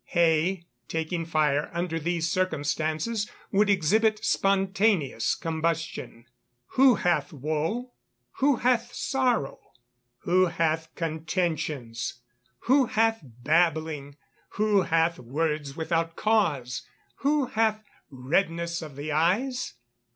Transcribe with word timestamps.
Hay, 0.05 0.65
taking 0.87 1.25
fire 1.27 1.69
under 1.73 1.99
these 1.99 2.27
circumstances, 2.27 3.29
would 3.51 3.69
exhibit 3.69 4.25
spontaneous 4.25 5.35
combustion. 5.35 6.23
[Verse: 6.23 6.31
"Who 6.75 6.95
hath 6.95 7.31
woe? 7.31 7.93
who 8.37 8.55
hath 8.55 8.95
sorrow? 8.95 9.59
who 10.21 10.47
hath 10.47 10.89
contentions? 10.95 12.15
who 12.61 12.87
hath 12.87 13.19
babbling? 13.23 14.17
who 14.53 14.81
hath 14.81 15.19
words 15.19 15.77
without 15.77 16.15
cause? 16.15 16.81
who 17.17 17.45
hath 17.45 17.83
redness 18.09 18.81
of 18.81 18.95
the 18.95 19.11
eyes? 19.11 19.75